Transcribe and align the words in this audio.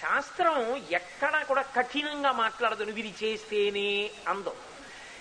శాస్త్రం 0.00 0.76
ఎక్కడా 0.90 1.42
కూడా 1.42 1.62
కఠినంగా 1.62 2.32
మాట్లాడదు 2.32 2.84
నువ్వు 2.84 2.98
ఇది 2.98 3.14
చేస్తేనే 3.24 4.10
అందం. 4.28 4.52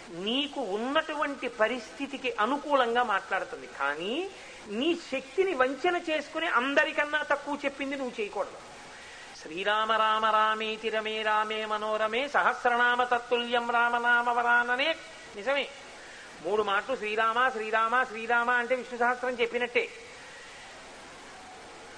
నీకు 0.09 0.61
ఉన్నటువంటి 0.61 1.47
పరిస్థితికి 1.47 2.35
అనుకూలంగా 2.39 3.03
మాట్లాడుతుంది. 3.03 3.67
కానీ 3.67 4.29
నీ 4.67 4.95
శక్తిని 5.11 5.53
వంచన 5.53 6.01
చేసుకుని 6.09 6.47
అందరికన్నా 6.47 7.23
తక్కువ 7.23 7.57
చెప్పింది 7.65 7.95
నువ్వు 7.95 8.21
చేయకూడదు. 8.21 8.57
శ్రీరామ 9.41 9.91
రామ 9.91 10.25
రామేతి 10.25 10.89
రమే 10.89 11.21
రామే 11.21 11.65
మనోరమే 11.65 12.27
సహస్రనామ 12.27 13.03
తత్తుల్యం 13.03 13.71
రామనామ 13.71 14.29
వరాననే. 14.29 14.95
నిజమే. 15.35 15.67
మూడు 16.45 16.63
మాటలు 16.63 16.95
శ్రీరామ 16.95 17.49
శ్రీరామ 17.49 18.03
శ్రీరామ 18.03 18.51
అంటే 18.51 18.75
విష్ణు 18.75 18.99
సహస్రం 18.99 19.39
చెప్పినట్టే. 19.41 19.89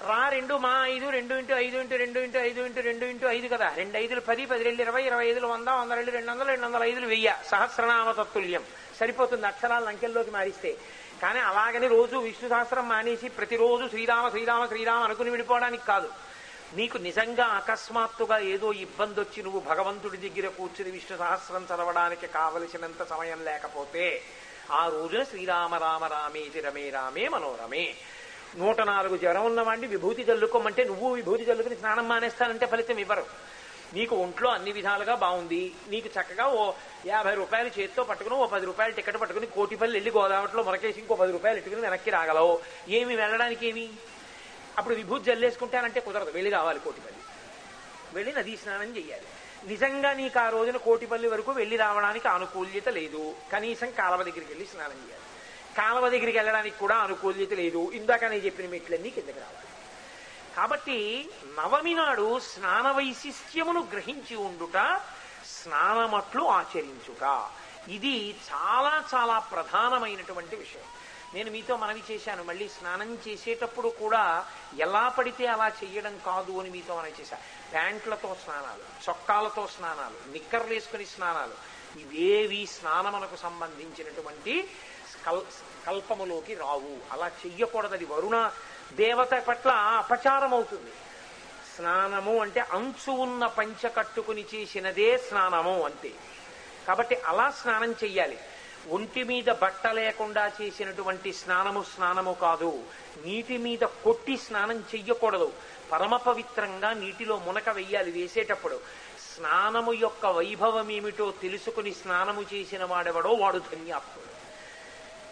రా 0.08 0.28
రెండు 0.28 0.54
మా 0.54 0.86
ఐదు 0.86 1.10
రెండు 1.10 1.34
ఇంటూ 1.34 1.54
ఐదు 1.54 1.78
ఇంటూ 1.78 1.96
రెండు 1.96 2.18
ఇంటూ 2.20 2.38
ఐదు 2.38 2.60
ఇంటూ 2.60 2.80
రెండు 2.80 3.04
ఇంటూ 3.04 3.28
ఐదు 3.28 3.48
కదా. 3.48 3.72
రెండు 3.76 3.98
ఐదులు 3.98 4.20
పది 4.20 4.46
పది 4.46 4.62
రెండు 4.64 4.82
ఇరవై 4.82 5.02
ఇరవై 5.02 5.26
ఐదులు 5.26 5.46
వంద 5.46 5.68
వంద 5.68 5.92
రెండు 5.92 6.10
రెండు 6.10 6.30
వందలు 6.30 6.44
రెండు 6.44 6.66
వందల 6.66 6.82
ఐదులు 6.82 7.06
వెయ్యి. 7.06 7.34
సహస్రనామ 7.46 8.10
తత్తుల్యం. 8.10 8.64
సరిపోతుంది 9.00 9.46
అక్షరాలు 9.46 9.84
అంకెల్లోకి 9.84 10.30
మారిస్తే. 10.30 10.76
కానీ 11.22 11.38
అలాగని 11.38 11.88
రోజు 11.88 12.16
విష్ణు 12.16 12.48
సహస్రం 12.48 12.88
మానేసి 12.88 13.28
ప్రతిరోజు 13.28 13.88
శ్రీరామ 13.88 14.28
శ్రీరామ 14.28 14.66
శ్రీరామ 14.66 15.02
అనుకుని 15.02 15.30
విడిపోవడానికి 15.30 15.86
కాదు. 15.86 16.10
నీకు 16.74 16.98
నిజంగా 16.98 17.44
అకస్మాత్తుగా 17.44 18.38
ఏదో 18.38 18.72
ఇబ్బంది 18.72 19.20
వచ్చి 19.20 19.42
నువ్వు 19.42 19.60
భగవంతుడి 19.60 20.16
దగ్గర 20.16 20.48
కూర్చుని 20.48 20.90
విష్ణు 20.90 21.18
సహస్రం 21.18 21.64
చదవడానికి 21.64 22.26
కావలసినంత 22.26 23.08
సమయం 23.08 23.44
లేకపోతే 23.44 24.22
ఆ 24.70 24.88
రోజున 24.88 25.22
శ్రీరామ 25.22 25.74
రామ 25.74 26.04
రామేతి 26.04 26.60
రమే 26.60 26.90
రామే 26.90 27.28
మనోరమే. 27.28 27.94
నూట 28.56 28.80
నాలుగు 28.80 29.16
జ్వరం 29.16 29.44
ఉన్నవాడిని 29.44 29.86
విభూతి 29.86 30.22
చల్లుకోమంటే 30.22 30.84
నువ్వు 30.84 31.14
విభూతి 31.14 31.42
చల్లుకుని 31.42 31.76
స్నానం 31.76 32.08
మానేస్తానంటే 32.08 32.66
ఫలితం 32.66 32.98
ఇవ్వరు. 32.98 33.26
నీకు 33.94 34.16
ఒంట్లో 34.16 34.50
అన్ని 34.50 34.72
విధాలుగా 34.72 35.14
బాగుంది. 35.14 35.72
నీకు 35.88 36.06
చక్కగా 36.06 36.46
ఓ 36.46 36.72
యాభై 37.06 37.34
రూపాయలు 37.34 37.70
చేత్తో 37.80 38.04
పట్టుకుని 38.04 38.34
ఓ 38.34 38.46
పది 38.46 38.66
రూపాయలు 38.66 38.92
టికెట్ 38.92 39.20
పట్టుకుని 39.20 39.46
కోటిపల్లి 39.46 39.96
వెళ్ళి 39.96 40.10
గోదావరిలో 40.10 40.62
మొరకేసి 40.62 41.00
ఇంకో 41.00 41.14
పది 41.14 41.32
రూపాయలు 41.32 41.58
ఎట్టుకుని 41.58 41.80
వెనక్కి 41.80 42.10
రాగలవు. 42.10 42.60
ఏమి 42.88 43.16
వెళ్ళడానికి 43.16 43.68
ఏమి? 43.68 43.88
అప్పుడు 44.78 44.94
విభూతి 44.94 45.24
జల్లేసుకుంటానంటే 45.24 46.00
కుదరదు. 46.00 46.30
వెళ్ళి 46.30 46.50
కావాలి 46.50 46.78
కోటిపల్లి 46.78 47.18
వెళ్ళి 48.14 48.32
నదీ 48.32 48.56
స్నానం 48.56 48.96
చేయాలి 48.96 49.26
నిజంగా 49.66 50.12
నీకు 50.12 50.38
ఆ 50.38 50.48
రోజున 50.48 50.76
కోటిపల్లి 50.76 51.28
వరకు 51.28 51.52
వెళ్ళి 51.52 51.76
రావడానికి 51.76 52.28
అనుకూల్యత 52.28 52.88
లేదు. 52.88 53.34
కనీసం 53.52 53.90
కాలవ 53.90 54.22
దగ్గరికి 54.22 54.52
వెళ్ళి 54.52 54.66
స్నానం 54.66 54.92
చేయాలి. 54.92 55.29
కాలవ 55.76 56.08
దగ్గరికి 56.08 56.38
వెళ్ళడానికి 56.38 56.78
కూడా 56.78 56.96
అనుకూల్యత 56.96 57.52
లేదు. 57.52 57.90
ఇందాక 57.94 58.24
నేను 58.24 58.44
చెప్పిన 58.44 58.68
మెట్లన్నీ 58.68 59.10
కిందకి 59.10 59.40
రావాలి. 59.40 59.66
కాబట్టి 60.56 61.30
నవమి 61.58 61.94
నాడు 61.94 62.38
స్నాన 62.38 62.90
వైశిష్ట్యమును 62.90 63.88
గ్రహించి 63.92 64.36
ఉండుట 64.36 65.00
స్నానమట్లు 65.46 66.44
ఆచరించుట. 66.44 67.24
ఇది 67.88 68.36
చాలా 68.50 69.04
చాలా 69.14 69.38
ప్రధానమైనటువంటి 69.38 70.56
విషయం. 70.56 70.82
నేను 71.34 71.50
మీతో 71.50 71.76
మనవి 71.76 72.02
చేశాను. 72.10 72.42
మళ్ళీ 72.42 72.68
స్నానం 72.68 73.18
చేసేటప్పుడు 73.28 73.88
కూడా 73.88 74.46
ఎలా 74.78 75.08
పడితే 75.08 75.46
అలా 75.46 75.68
చేయడం 75.68 76.20
కాదు 76.26 76.60
అని 76.60 76.70
మీతో 76.70 76.96
మనవి 76.96 77.14
చేశాను 77.20 77.42
ప్యాంట్లతో 77.72 78.36
స్నానాలు 78.44 78.84
చొక్కాలతో 79.08 79.66
స్నానాలు 79.66 80.32
నిక్కర్లు 80.32 80.74
వేసుకుని 80.74 81.06
స్నానాలు. 81.06 81.56
ఇవేవి 82.00 82.66
స్నానమునకు 82.66 83.36
సంబంధించినటువంటి 83.36 84.68
కల్ 85.26 85.40
కల్పములోకి 85.86 86.54
రావు. 86.54 87.12
అలా 87.12 87.28
చెయ్యకూడదు 87.28 87.94
అది 87.94 88.04
వరుణ. 88.04 88.50
దేవత 88.92 89.34
పట్ల 89.34 89.70
అపచారం 89.70 90.54
అవుతుంది 90.54 90.92
స్నానము 91.76 92.38
అంటే 92.38 92.60
అంచు 92.60 93.12
ఉన్న 93.12 93.46
పంచ 93.46 93.88
కట్టుకుని 93.88 94.44
చేసినదే 94.54 95.18
స్నానము 95.18 95.82
అంతే. 95.82 96.12
కాబట్టి 96.88 97.16
అలా 97.16 97.50
స్నానం 97.50 97.92
చెయ్యాలి. 97.92 98.38
ఒంటి 98.88 99.24
మీద 99.24 99.44
బట్ట 99.44 99.86
లేకుండా 99.86 100.52
చేసినటువంటి 100.62 101.32
స్నానము 101.32 101.84
స్నానము 101.94 102.32
కాదు. 102.32 102.82
నీటి 103.24 103.56
మీద 103.56 103.78
కొట్టి 103.78 104.36
స్నానం 104.36 104.78
చెయ్యకూడదు. 104.78 105.52
పరమ 105.92 106.16
పవిత్రంగా 106.16 106.92
నీటిలో 106.92 107.38
మునక 107.38 107.68
వెయ్యాలి 107.68 108.10
వేసేటప్పుడు. 108.10 108.80
స్నానము 109.36 109.92
యొక్క 109.92 110.26
వైభవం 110.26 110.90
ఏమిటో 110.90 111.30
తెలుసుకుని 111.30 111.94
స్నానము 111.94 112.42
చేసిన 112.42 112.84
వాడెవడో 112.84 113.30
వాడు 113.30 113.58
ధన్యాత్ముడు. 113.58 114.29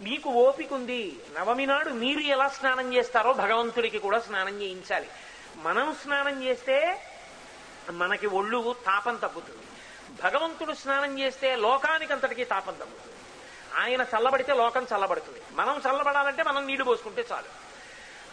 మీకు 0.01 0.31
ఓపిక 0.31 0.73
ఉంది. 0.73 1.17
నవమి 1.39 1.67
నాడు 1.67 1.91
మీరు 1.91 2.21
ఎలా 2.21 2.49
స్నానం 2.49 2.95
చేస్తారో 2.95 3.33
భగవంతుడికి 3.33 3.99
కూడా 3.99 4.19
స్నానం 4.21 4.63
చేయించాలి. 4.63 5.09
మనం 5.57 5.97
స్నానం 6.03 6.43
చేస్తే 6.43 7.03
మనకి 7.91 8.27
ఒళ్ళు 8.27 8.77
తాపం 8.87 9.17
తగ్గుతుంది. 9.17 9.65
భగవంతుడు 10.23 10.73
స్నానం 10.73 11.19
చేస్తే 11.19 11.57
లోకానికి 11.57 12.13
అంతటికి 12.13 12.45
తాపం 12.45 12.75
తగ్గుతుంది. 12.75 13.17
ఆయన 13.81 14.03
చల్లబడితే 14.03 14.55
లోకం 14.55 14.87
చల్లబడుతుంది. 14.95 15.43
మనం 15.53 15.83
చల్లబడాలంటే 15.89 16.43
మనం 16.43 16.67
నీళ్ళు 16.67 16.85
పోసుకుంటే 16.85 17.27
చాలు. 17.33 17.51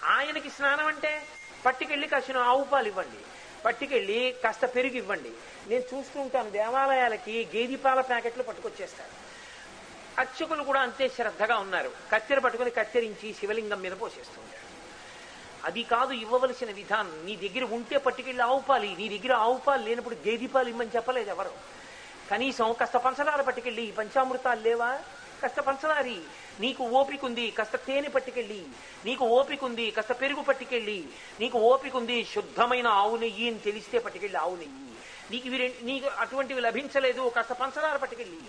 ఆయనకి 0.05 0.49
స్నానం 0.49 0.87
అంటే 0.87 1.27
పట్టుకెళ్ళి 1.65 2.07
కాసిన 2.07 2.37
ఆవు 2.37 2.63
పాలు 2.63 2.87
ఇవ్వండి. 2.87 3.17
పట్టుకెళ్ళి 3.65 4.35
కాస్త 4.43 4.65
పెరుగు 4.65 4.93
ఇవ్వండి. 4.93 5.31
నేను 5.67 5.83
చూస్తుంటాను 5.93 6.49
దేవాలయాలకి 6.49 7.49
గేది 7.55 7.75
పాల 7.75 8.01
ప్యాకెట్లు 8.01 8.43
పట్టుకొచ్చేస్తాను 8.43 9.25
అర్చకులు 10.19 10.63
కూడా 10.63 10.81
అంతే 10.81 11.09
శ్రద్ధగా 11.09 11.57
ఉన్నారు. 11.57 11.91
కత్తెర 12.11 12.39
పట్టుకుని 12.39 12.71
కత్తిరించి 12.71 13.33
శివలింగం 13.33 13.81
మీద 13.81 13.91
పోసేస్తుంటారు. 13.91 14.65
అది 15.65 15.83
కాదు 15.83 16.13
ఇవ్వవలసిన 16.13 16.71
విధానం. 16.71 17.25
నీ 17.25 17.35
దగ్గర 17.35 17.63
ఉంటే 17.75 17.97
పట్టుకెళ్ళి 17.97 18.43
ఆవుపాలి 18.43 18.95
నీ 18.95 19.17
దగ్గర 19.17 19.33
ఆవుపాలు 19.35 19.83
లేనప్పుడు 19.83 20.15
గేదిపాలు 20.15 20.69
ఇమ్మని 20.69 20.89
చెప్పలేదు 20.95 21.29
ఎవరు. 21.29 21.51
కనీసం 22.31 22.75
కష్ట 22.81 22.97
పంచదార 22.97 23.41
పట్టుకెళ్ళి 23.41 23.93
పంచామృతాలు 23.97 24.61
లేవా? 24.61 24.99
కష్ట 25.43 25.59
పంచదారి. 25.59 26.21
నీకు 26.59 26.83
ఓపిక 26.83 27.25
ఉంది 27.25 27.53
తేనె 27.61 28.07
పట్టుకెళ్ళి. 28.07 28.65
నీకు 29.05 29.25
ఓపిక 29.25 29.63
ఉంది 29.63 29.91
కాస్త 29.91 30.11
పెరుగు 30.21 30.41
పట్టుకెళ్ళి. 30.41 31.07
నీకు 31.39 31.59
ఓపిక 31.59 31.95
ఉంది 31.95 32.25
శుద్ధమైన 32.25 32.87
ఆవు 32.87 33.17
నెయ్యి 33.17 33.49
అని 33.49 33.59
తెలిస్తే 33.59 33.99
పట్టుకెళ్ళి 33.99 34.37
ఆవు 34.37 34.55
నెయ్యి. 34.55 34.95
నీకు 35.31 35.47
ఇవి 35.47 35.75
నీకు 35.81 36.07
అటువంటివి 36.17 36.61
లభించలేదు 36.61 37.31
కాస్త 37.35 37.53
పంచదార 37.53 37.97
పట్టుకెళ్ళి. 37.97 38.39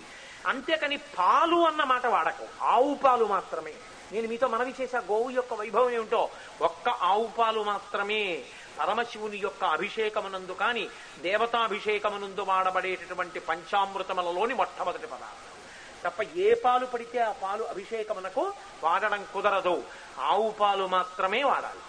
అంతేకాని 0.45 0.97
పాలు 0.97 1.55
అన్న 1.55 1.83
మాట 1.83 2.05
వాడకు. 2.05 2.63
ఆవు 2.63 2.93
పాలు 2.93 3.25
మాత్రమే. 3.25 3.73
నేను 4.11 4.27
మీతో 4.27 4.47
మనవి 4.47 4.73
చేశా 4.81 4.99
గోవు 4.99 5.29
యొక్క 5.29 5.53
వైభవం 5.53 5.89
ఏమిటో 5.89 6.29
ఒక్క 6.61 6.89
ఆవు 6.89 7.27
పాలు 7.27 7.63
మాత్రమే. 7.63 8.43
పరమశివుని 8.79 9.37
యొక్క 9.37 9.63
అభిషేకమునందు 9.63 10.51
కాని 10.51 10.89
దేవతాభిషేకమునందు 11.21 12.41
వాడబడేటటువంటి 12.41 13.39
పంచామృతములలోని 13.39 14.53
మొట్టమొదటి 14.53 15.07
పదార్థం. 15.07 15.47
తప్ప 16.03 16.23
ఏ 16.35 16.53
పాలు 16.53 16.85
పడితే 16.85 17.19
ఆ 17.19 17.31
పాలు 17.31 17.63
అభిషేకమునకు 17.63 18.53
వాడడం 18.83 19.25
కుదరదు. 19.33 19.83
ఆవు 20.19 20.49
పాలు 20.49 20.87
మాత్రమే 20.87 21.43
వాడాలి. 21.43 21.79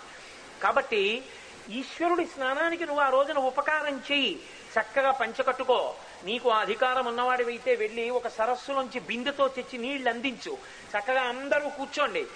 కాబట్టి 0.63 1.25
ఈశ్వరుడి 1.69 2.25
స్నానానికి 2.25 2.87
నువ్వు 2.87 3.03
ఆ 3.03 3.09
రోజున 3.09 3.39
ఉపకారం 3.39 4.03
చెయ్యి. 4.13 4.43
చక్కగా 4.81 5.11
పంచకట్టుకో. 5.11 5.95
నీకు 6.25 6.51
ఆ 6.51 6.59
అధికారం 6.59 7.07
ఉన్నవాడివైతే 7.07 7.75
వెళ్ళి 7.75 8.11
ఒక 8.11 8.29
సరస్సులోంచి 8.29 9.01
బిందెతో 9.01 9.49
తెచ్చి 9.49 9.79
నీళ్ళు 9.79 10.11
అందించు. 10.11 10.59
చక్కగా 10.99 11.21
అందరూ 11.21 11.69
కూర్చోండి. 11.69 12.27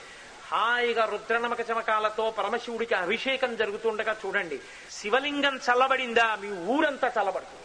హాయిగా 0.52 1.04
రుద్రనమక 1.04 1.70
చమకాలతో 1.70 2.31
పరమశివుడికి 2.31 2.94
అభిషేకం 2.94 3.56
జరుగుతుండగా 3.56 4.16
చూడండి. 4.26 4.60
శివలింగం 4.91 5.56
చల్లబడిందా? 5.56 6.34
మీ 6.34 6.66
ఊరంతా 6.66 7.08
చల్లబడుతుంది. 7.08 7.62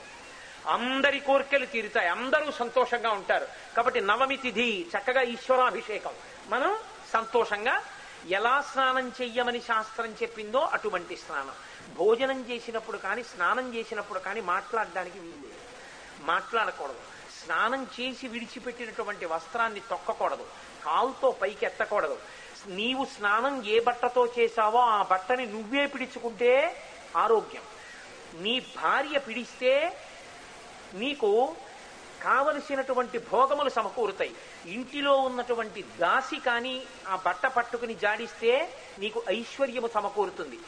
అందరి 0.67 1.19
కోరికలు 1.19 1.65
తీరుతాయి. 1.65 2.09
అందరూ 2.09 2.51
సంతోషంగా 2.51 3.09
ఉంటారు. 3.09 3.47
కాబట్టి 3.77 4.01
నవమి 4.01 4.37
తిథి 4.37 4.87
చక్కగా 4.97 5.21
ఈశ్వరాభిషేకం. 5.21 6.11
మనం 6.47 6.77
సంతోషంగా 7.13 7.81
ఎలా 8.27 8.61
స్నానం 8.61 9.11
చెయ్యమని 9.21 9.61
శాస్త్రం 9.61 10.15
చెప్పిందో 10.21 10.59
అటువంటి 10.59 11.15
స్నానం. 11.15 11.51
భోజనం 11.95 12.45
చేసినప్పుడు 12.49 12.97
కానీ 12.97 13.23
స్నానం 13.23 13.75
చేసినప్పుడు 13.75 14.19
కానీ 14.19 14.41
మాట్లాడడానికి 14.41 15.19
వీలు 15.19 15.49
మాట్లాడకూడదు. 16.19 16.99
స్నానం 17.43 17.87
చేసి 17.99 18.27
విడిచిపెట్టినటువంటి 18.27 19.25
వస్త్రాన్ని 19.25 19.79
తొక్కకూడదు. 19.79 20.47
కాలుతో 20.85 21.31
పైకి 21.31 21.65
ఎత్తకూడదు 21.65 22.17
నీవు 22.67 23.05
స్నానం 23.05 23.65
ఏ 23.65 23.79
బట్టతో 23.79 24.33
చేశావో 24.39 24.79
ఆ 24.79 25.03
బట్టని 25.03 25.45
నువ్వే 25.45 25.87
పిడుచుకుంటే 25.87 26.83
ఆరోగ్యం. 27.15 27.61
నీ 28.41 28.59
భార్య 28.59 29.19
పిడిస్తే 29.19 30.01
నీకు 30.93 31.55
కావలసినటువంటి 32.23 33.17
భోగములు 33.31 33.71
సమకూరుతాయి. 33.77 34.33
ఇంటిలో 34.77 35.13
ఉన్నటువంటి 35.27 35.81
దాసి 36.01 36.39
కానీ 36.47 36.75
ఆ 37.07 37.15
బట్ట 37.25 37.45
పట్టుకుని 37.57 37.95
జాడిస్తే 38.03 38.51
నీకు 38.99 39.21
ఐశ్వర్యము 39.29 39.89
సమకూరుతుంది. 39.97 40.59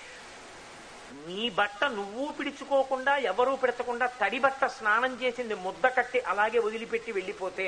నీ 1.28 1.44
బట్ట 1.50 1.84
నువ్వు 1.98 2.26
పిడుచుకోకుండా 2.38 3.14
ఎవరూ 3.32 3.56
పెడతకుండా 3.56 4.06
తడి 4.22 4.40
బట్ట 4.40 4.66
స్నానం 4.78 5.14
చేసింది 5.22 5.56
ముద్ద 5.66 5.86
కట్టి 5.98 6.20
అలాగే 6.32 6.60
వదిలిపెట్టి 6.60 7.12
వెళ్ళిపోతే 7.12 7.68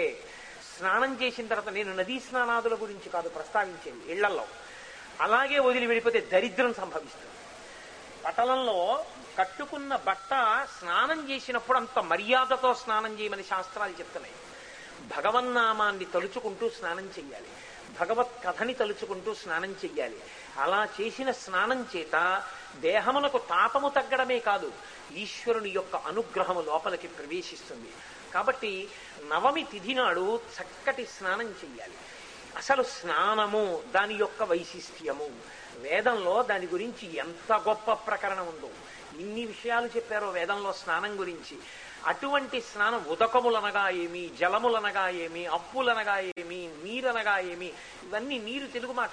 స్నానం 0.78 1.12
చేసిన 1.22 1.48
తర్వాత 1.48 1.74
నేను 1.74 1.92
నదీ 1.96 2.18
స్నానాదుల 2.20 2.76
గురించి 2.82 3.10
కాదు 3.16 3.30
ప్రస్తావించేది 3.30 4.12
ఇళ్ళలో 4.14 4.46
అలాగే 5.26 5.60
వదిలి 5.60 5.86
వెళ్ళిపోతే 5.92 6.20
దరిద్రం 6.32 6.74
సంభవిస్తుంది. 6.74 7.36
పటలంలో 8.26 9.06
కట్టుకున్న 9.38 9.96
బట్ట 9.96 10.30
స్నానం 10.80 11.32
చేసినప్పుడు 11.32 11.78
అంత 11.78 12.00
మర్యాదతో 12.00 12.74
స్నానం 12.74 13.20
చేయమని 13.20 13.44
శాస్త్రాలు 13.44 13.92
చెప్తున్నాయి. 13.92 14.36
భగవన్నామాన్ని 15.18 16.06
తలుచుకుంటూ 16.06 16.70
స్నానం 16.70 17.06
చెయ్యాలి. 17.06 17.48
భగవత్ 18.00 18.44
కథని 18.46 18.74
తలుచుకుంటూ 18.74 19.34
స్నానం 19.34 19.72
చెయ్యాలి. 19.72 20.22
అలా 20.58 20.88
చేసిన 21.02 21.32
స్నానం 21.32 21.88
చేత 21.96 22.44
దేహమునకు 22.76 23.38
తాపము 23.38 23.90
తగ్గడమే 23.90 24.40
కాదు 24.40 24.72
ఈశ్వరుని 25.16 25.70
యొక్క 25.70 25.96
అనుగ్రహము 25.96 26.62
లోపలికి 26.62 27.08
ప్రవేశిస్తుంది. 27.08 27.92
కాబట్టి 28.34 28.90
నవమి 29.28 29.64
తిథి 29.64 29.94
నాడు 29.94 30.42
చక్కటి 30.62 31.06
స్నానం 31.06 31.48
చెయ్యాలి. 31.48 31.94
అసలు 32.58 32.84
స్నానము 32.84 33.84
దాని 33.94 34.14
యొక్క 34.14 34.44
వైశిష్ట్యము. 34.44 35.30
వేదంలో 35.78 36.44
దాని 36.44 36.68
గురించి 36.68 37.16
ఎంత 37.16 37.54
గొప్ప 37.54 37.94
ప్రకరణం 37.94 38.48
ఉందో 38.48 38.70
ఇన్ని 39.20 39.46
విషయాలు 39.46 39.88
చెప్పారో 39.88 40.30
వేదంలో 40.30 40.74
స్నానం 40.74 41.20
గురించి. 41.20 41.58
అటువంటి 42.06 42.62
స్నానం 42.62 43.06
ఉదకములనగా 43.08 43.90
ఏమి 43.90 44.30
జలములనగా 44.40 45.10
ఏమి 45.10 45.46
అప్పులనగా 45.46 46.20
ఏమి 46.20 46.70
నీరనగా 46.84 47.40
ఏమి 47.40 47.74
ఇవన్నీ 48.04 48.38
నీరు 48.40 48.68
తెలుగు 48.68 48.94
మాట. 48.94 49.10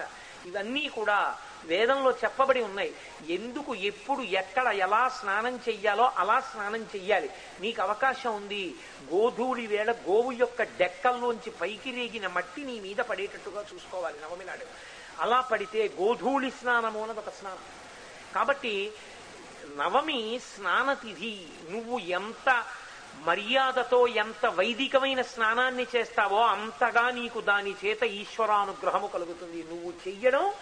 ఇవన్నీ 0.46 0.88
కూడా 0.88 1.38
వేదంలో 1.64 2.10
చెప్పబడి 2.10 2.60
ఉన్నాయి. 2.60 2.94
ఎందుకు 3.28 3.74
ఎప్పుడు 3.74 4.20
ఎక్కడ 4.20 4.66
ఎలా 4.66 5.08
స్నానం 5.08 5.60
చెయ్యాలో 5.68 6.12
అలా 6.16 6.40
స్నానం 6.40 6.82
చెయ్యాలి. 6.82 7.30
నీకు 7.60 7.82
అవకాశం 7.82 8.34
ఉంది. 8.34 8.74
గోధూళి 9.14 9.66
వేళ 9.66 9.92
గోవు 9.92 10.32
యొక్క 10.32 10.62
డెక్కల్లోంచి 10.62 11.50
పైకి 11.50 11.90
రేగిన 11.90 12.26
మట్టి 12.26 12.64
నీ 12.64 12.80
మీద 12.80 12.96
పడేటట్టుగా 12.96 13.64
చూసుకోవాలి 13.74 14.16
నవమి 14.22 14.44
నాడు. 14.44 14.64
అలా 15.22 15.40
పడితే 15.40 15.90
గోధూళి 16.00 16.50
స్నానము 16.50 17.00
అన్నది 17.00 17.18
ఒక 17.18 17.28
స్నానం. 17.28 17.58
కాబట్టి 18.34 18.92
నవమి 19.76 20.40
స్నానతిథి. 20.54 21.48
నువ్వు 21.70 21.98
ఎంత 21.98 22.64
మర్యాదతో 23.18 24.06
ఎంత 24.06 24.46
వైదికమైన 24.46 25.22
స్నానాన్ని 25.22 25.86
చేస్తావో 25.96 26.42
అంతగా 26.46 27.10
నీకు 27.10 27.40
దాని 27.40 27.74
చేత 27.84 28.02
ఈశ్వరానుగ్రహము 28.02 29.06
కలుగుతుంది. 29.06 29.64
నువ్వు 29.74 29.92
చెయ్యడం 30.08 30.52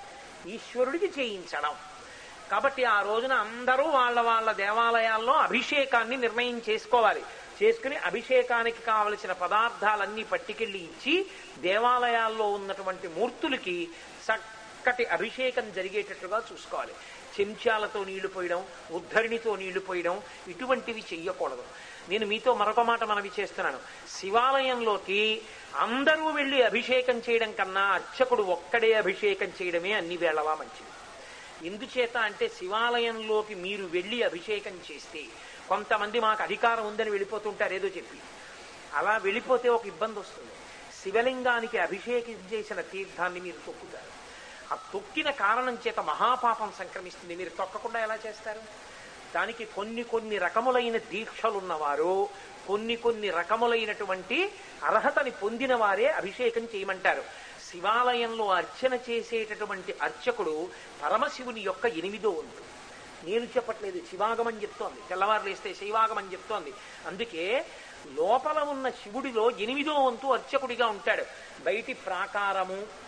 ఈశ్వరుడికి 0.46 1.20
చేయించడం. 1.20 1.74
కాబట్టి 2.50 2.84
ఆ 2.84 3.02
రోజున 3.02 3.32
అందరూ 3.32 3.84
వాళ్ళ 3.84 4.20
వాళ్ళ 4.20 4.52
దేవాలయాల్లో 4.52 5.32
అభిషేకాన్ని 5.32 6.16
నిర్ణయం 6.16 6.62
చేసుకోవాలి. 6.68 7.22
చేసుకుని 7.62 7.96
అభిషేకానికి 7.96 8.82
కావలసిన 8.82 9.32
పదార్థాలన్నీ 9.32 10.22
పట్టుకెళ్ళి 10.22 10.78
ఇచ్చి 10.78 11.26
దేవాలయాల్లో 11.58 12.50
ఉన్నటువంటి 12.50 13.08
మూర్తులకి 13.08 13.88
చక్కటి 14.86 15.04
అభిషేకం 15.14 15.66
జరిగేటట్లుగా 15.76 16.38
చూసుకోవాలి. 16.48 16.92
చెంచాలతో 17.34 18.00
నీళ్ళు 18.08 18.28
పోయడం 18.34 18.60
ఉద్ధరిణితో 18.98 19.52
నీళ్ళు 19.62 19.80
పోయడం 19.88 20.14
ఇటువంటివి 20.52 21.02
చెయ్యకూడదు. 21.08 21.64
నేను 22.10 22.26
మీతో 22.32 22.50
మరొక 22.60 22.80
మాట 22.90 23.02
మనవి 23.10 23.30
చేస్తున్నాను. 23.38 23.78
శివాలయంలోకి 24.16 25.20
అందరూ 25.86 26.26
వెళ్ళి 26.38 26.58
అభిషేకం 26.68 27.16
చేయడం 27.26 27.50
కన్నా 27.58 27.84
అర్చకుడు 27.96 28.42
ఒక్కడే 28.56 28.90
అభిషేకం 29.02 29.50
చేయడమే 29.58 29.92
అన్ని 30.00 30.16
వేళలా 30.22 30.54
మంచిది. 30.60 30.92
ఎందుచేత 31.68 32.16
అంటే 32.28 32.46
శివాలయంలోకి 32.58 33.56
మీరు 33.66 33.86
వెళ్ళి 33.96 34.20
అభిషేకం 34.30 34.76
చేస్తే 34.88 35.22
కొంతమంది 35.70 36.20
మాకు 36.26 36.42
అధికారం 36.48 36.86
ఉందని 36.90 37.14
వెళ్ళిపోతుంటారు 37.14 37.74
ఏదో 37.80 37.90
చెప్పి. 37.96 38.20
అలా 39.00 39.16
వెళ్ళిపోతే 39.26 39.68
ఒక 39.78 39.86
ఇబ్బంది 39.94 40.18
వస్తుంది 40.24 40.54
శివలింగానికి 41.00 41.78
అభిషేకం 41.88 42.38
చేసిన 42.52 42.80
తీర్థాన్ని 42.92 43.40
మీరు 43.46 43.60
తొక్కుతారు. 43.66 44.10
ఆ 44.72 44.74
తొక్కిన 44.74 45.30
కారణం 45.30 45.78
చేత 45.86 46.00
మహాపాపం 46.00 46.72
సంక్రమిస్తుంది. 46.78 47.36
మీరు 47.36 47.48
తొక్కకుండా 47.48 48.00
ఎలా 48.00 48.18
చేస్తారు? 48.26 48.60
దానికి 49.34 49.64
కొన్ని 49.64 50.02
కొన్ని 50.02 50.38
రకములైన 50.38 50.96
దీక్షలున్నవారు 50.96 52.28
కొన్ని 52.68 52.96
కొన్ని 52.96 53.30
రకములైనటువంటి 53.30 54.52
అర్హతని 54.84 55.30
పొందిన 55.30 55.74
వారే 55.74 56.06
అభిషేకం 56.06 56.62
చేయమంటారు. 56.62 57.24
శివాలయంలో 57.72 58.50
అర్చన 58.50 58.94
చేసేటటువంటి 58.94 59.94
అర్చకుడు 60.02 60.68
పరమశివుని 61.02 61.60
యొక్క 61.60 61.86
ఎనిమిదో 61.86 62.30
వంతు 62.30 62.76
నేను 63.26 63.44
చెప్పట్లేదు 63.44 63.98
శివాగమని 63.98 64.62
చెప్తోంది. 64.62 65.00
తెల్లవారులు 65.08 65.48
వేస్తే 65.48 65.74
శివాగమని 65.74 66.32
చెప్తోంది. 66.32 66.72
అందుకే 67.06 67.66
లోపల 68.06 68.58
ఉన్న 68.58 68.90
శివుడిలో 68.90 69.50
ఎనిమిదో 69.50 69.94
వంతు 69.94 70.26
అర్చకుడిగా 70.26 70.86
ఉంటాడు. 70.86 71.24
బయటి 71.62 71.92
ప్రాకారము 71.92 73.05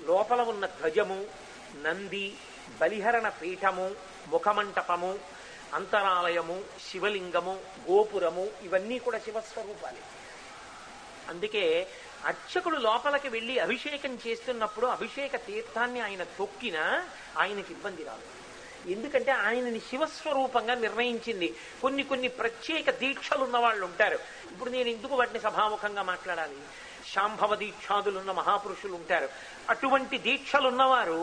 లోపల 0.00 0.40
ఉన్న 0.40 0.66
ధ్వజము 0.66 1.26
నంది 1.76 2.36
బలిహరణ 2.80 3.28
పీఠము 3.28 3.90
ముఖమంటపము 4.28 5.18
అంతరాలయము 5.74 6.64
శివలింగము 6.90 7.60
గోపురము 7.90 8.50
ఇవన్నీ 8.62 8.98
కూడా 8.98 9.18
శివస్వరూపాలే. 9.18 9.98
అందుకే 11.28 11.86
అర్చకుడు 12.24 12.76
లోపలికి 12.76 13.28
వెళ్ళి 13.28 13.58
అభిషేకం 13.58 14.18
చేస్తున్నప్పుడు 14.26 14.86
అభిషేక 14.86 15.36
తీర్థాన్ని 15.36 16.00
ఆయన 16.00 16.22
తొక్కినా 16.22 17.08
ఆయనకి 17.38 17.72
ఇబ్బంది 17.72 18.04
రాదు. 18.04 18.22
ఎందుకంటే 18.90 19.32
ఆయనని 19.32 19.80
శివస్వరూపంగా 19.80 20.74
నిర్ణయించింది. 20.74 21.56
కొన్ని 21.82 22.02
కొన్ని 22.02 22.28
ప్రత్యేక 22.28 22.90
దీక్షలు 22.90 23.44
ఉన్న 23.44 23.58
వాళ్ళు 23.58 23.84
ఉంటారు. 23.84 24.18
ఇప్పుడు 24.52 24.70
నేను 24.70 24.88
ఎందుకు 24.88 25.14
వాటిని 25.14 25.40
సభాముఖంగా 25.40 26.02
మాట్లాడాలి? 26.02 26.56
శాంభవ 27.14 27.54
దీక్షాదులున్న 27.54 28.32
మహాపురుషులు 28.32 28.94
ఉంటారు 28.94 29.28
అటువంటి 29.70 30.18
దీక్షలున్నవారు 30.18 31.20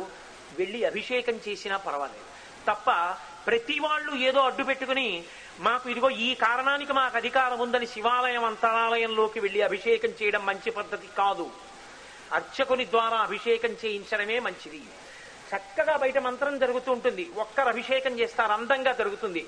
వెళ్ళి 0.60 0.86
అభిషేకం 0.86 1.40
చేసినా 1.48 1.78
పర్వాలేదు. 1.78 2.28
తప్ప 2.68 2.90
ప్రతి 3.48 3.80
వాళ్ళు 3.80 4.12
ఏదో 4.28 4.42
అడ్డు 4.42 4.64
పెట్టుకుని 4.64 5.08
మాకు 5.60 5.90
ఇదిగో 5.90 6.10
ఈ 6.10 6.30
కారణానికి 6.36 6.94
మాకు 6.94 7.18
అధికారం 7.18 7.60
ఉందని 7.60 7.86
శివాలయం 7.86 8.46
అంతరాలయంలోకి 8.46 9.40
వెళ్ళి 9.40 9.62
అభిషేకం 9.62 10.14
చేయడం 10.22 10.46
మంచి 10.46 10.70
పద్ధతి 10.72 11.08
కాదు. 11.18 11.46
అర్చకుని 12.38 12.86
ద్వారా 12.86 13.18
అభిషేకం 13.18 13.74
చేయించడమే 13.84 14.40
మంచిది. 14.40 14.82
చక్కగా 15.50 15.96
బయట 16.04 16.18
మంత్రం 16.18 16.54
జరుగుతూ 16.64 16.90
ఉంటుంది. 16.92 17.26
ఒక్కరు 17.44 17.70
అభిషేకం 17.70 18.14
చేస్తారు 18.20 18.54
అందంగా 18.54 18.94
జరుగుతుంది. 18.94 19.42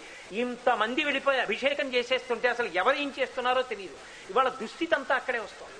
ఇంతమంది 0.44 1.04
వెళ్ళిపోయి 1.04 1.40
అభిషేకం 1.40 1.88
చేసేస్తుంటే 1.96 2.48
అసలు 2.48 2.70
ఎవరు 2.82 2.96
ఏం 2.96 3.14
చేస్తున్నారో 3.20 3.62
తెలియదు 3.62 3.98
ఇవాళ 4.30 4.50
దుస్థితి 4.62 4.96
అంతా 4.96 5.16
అక్కడే 5.16 5.40
వస్తుంది. 5.40 5.74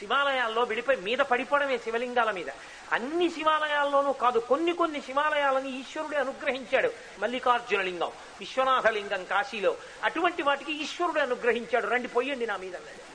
శివాలయాల్లో 0.00 0.62
విడిపోయి 0.62 1.00
మీద 1.00 1.18
పడిపోవడమే 1.18 1.78
శివలింగాల 1.78 2.30
మీద. 2.30 2.46
అన్ని 2.92 3.30
శివాలయాల్లోనూ 3.30 4.12
కాదు 4.12 4.38
కొన్ని 4.38 4.72
కొన్ని 4.72 5.00
శివాలయాలని 5.00 5.80
ఈశ్వరుడే 5.80 6.16
అనుగ్రహించాడు. 6.16 6.90
మల్లికార్జున 7.18 7.80
లింగం 7.80 8.12
విశ్వనాథ 8.40 8.86
లింగం 8.86 9.24
కాశీలో. 9.24 9.76
అటువంటి 10.04 10.42
వాటికి 10.42 10.72
ఈశ్వరుడే 10.72 11.20
అనుగ్రహించాడు. 11.20 11.86
రండి 11.86 12.08
పోయండి 12.08 12.46
నా 12.46 12.56
మీద. 12.56 12.76
అన్నాడు 12.76 13.10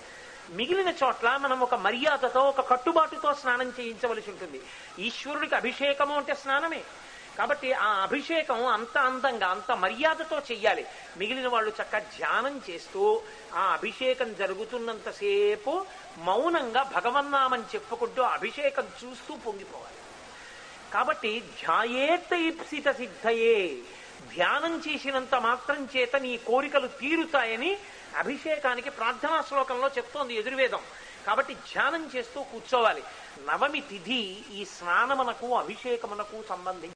మిగిలిన 0.53 0.93
చోట్ల 1.03 1.37
మనం 1.41 1.59
ఒక 1.59 1.75
మర్యాదతో 1.75 2.39
ఒక 2.39 2.69
కట్టుబాటుతో 2.69 3.33
స్నానం 3.33 3.73
చేయించవలసి 3.79 4.31
ఉంటుంది. 4.31 4.61
ఈశ్వరుడికి 4.99 5.55
అభిషేకము 5.55 6.17
అంటే 6.17 6.33
స్నానమే. 6.33 6.83
కాబట్టి 7.37 7.73
ఆ 7.73 7.87
అభిషేకం 7.87 8.67
అంత 8.67 8.97
అందంగా 8.97 9.47
అంత 9.47 9.71
మర్యాదతో 9.71 10.37
చెయ్యాలి. 10.39 10.85
మిగిలిన 11.17 11.47
వాళ్ళు 11.47 11.71
చక్క 11.81 11.97
ధ్యానం 11.97 12.61
చేస్తూ 12.69 13.21
ఆ 13.53 13.63
అభిషేకం 13.73 14.33
జరుగుతున్నంతసేపు 14.33 15.85
మౌనంగా 16.17 16.83
భగవన్నామని 16.83 17.63
చెప్పుకుంటూ 17.63 18.21
అభిషేకం 18.21 18.87
చూస్తూ 19.03 19.35
పొంగిపోవాలి. 19.35 19.99
కాబట్టి 20.93 21.39
ధ్యాయేత 21.39 22.33
ఇప్సిత 22.33 22.89
సిద్ధయే. 22.91 23.57
ధ్యానం 24.35 24.83
చేసినంత 24.87 25.35
మాత్రం 25.35 25.89
చేత 25.97 26.15
నీ 26.15 26.37
కోరికలు 26.37 26.87
తీరుతాయని 26.87 27.77
అభిషేకానికి 28.17 28.89
ప్రార్థనా 28.89 29.41
శ్లోకంలో 29.41 29.87
చెప్తోంది 29.87 30.33
ఎదుర్వేదం 30.33 30.83
కాబట్టి 31.27 31.53
ధ్యానం 31.53 32.11
చేస్తూ 32.15 32.43
కూర్చోవాలి. 32.43 33.03
నవమి 33.45 33.81
తిథి 33.81 34.23
ఈ 34.51 34.65
స్నానమునకు 34.65 35.55
అభిషేకమునకు 35.55 36.43
సంబంధించి. 36.49 36.94